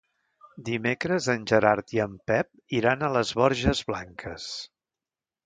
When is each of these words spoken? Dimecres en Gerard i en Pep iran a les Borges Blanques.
Dimecres 0.69 1.27
en 1.33 1.43
Gerard 1.51 1.93
i 1.97 2.01
en 2.05 2.15
Pep 2.31 2.75
iran 2.79 3.05
a 3.05 3.11
les 3.19 3.35
Borges 3.43 3.85
Blanques. 3.93 4.49